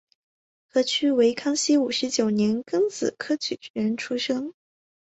[0.65, 4.51] 何衢为康熙五十九年庚子科举人出身。